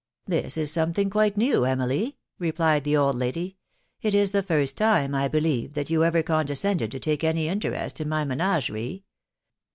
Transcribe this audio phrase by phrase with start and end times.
[0.25, 3.57] "This is something quite new, Emily," replied the old lady."
[4.01, 7.47] It is the first time, I believe, that you ever conde scended to take any
[7.47, 9.03] interest in my menagerie